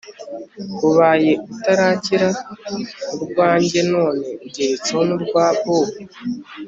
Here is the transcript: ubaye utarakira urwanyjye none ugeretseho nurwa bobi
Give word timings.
ubaye 0.87 1.31
utarakira 1.53 2.27
urwanyjye 3.15 3.79
none 3.93 4.25
ugeretseho 4.45 5.01
nurwa 5.07 5.43
bobi 5.65 6.01